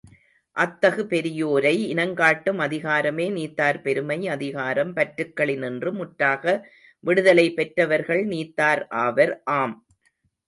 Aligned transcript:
அத்தகு 0.57 1.03
பெரியோரை 1.05 1.73
இனங்காட்டும் 1.89 2.59
அதிகாரமே, 2.59 3.27
நீத்தார் 3.31 3.79
பெருமை 3.81 4.17
அதிகாரம் 4.27 4.93
பற்றுக்களினின்று 4.95 5.91
முற்றாக 5.91 6.55
விடுதலை 7.03 7.47
பெற்றவர்கள் 7.53 8.23
நீத்தார் 8.27 8.83
ஆவர். 9.03 9.33
ஆம்! 9.59 9.77